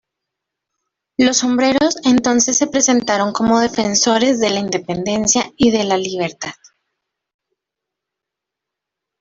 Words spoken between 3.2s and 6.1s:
como defensores de la independencia y de la